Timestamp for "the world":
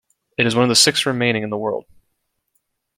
1.51-1.85